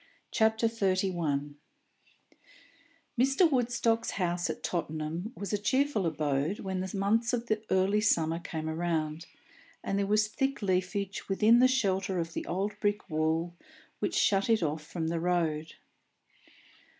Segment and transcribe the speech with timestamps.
[0.31, 1.55] CHAPTER XXXI NEW
[3.19, 3.51] PROSPECTS Mr.
[3.51, 8.67] Woodstock's house at Tottenham was a cheerful abode when the months of early summer came
[8.67, 9.27] round,
[9.83, 13.55] and there was thick leafage within the shelter of the old brick wall
[13.99, 15.75] which shut it off from the road.